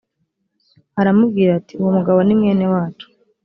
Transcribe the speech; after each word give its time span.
aramubwira 0.99 1.51
ati 1.59 1.73
uwo 1.79 1.89
mugabo 1.97 2.19
ni 2.23 2.35
mwene 2.39 2.65
wacu 2.73 3.07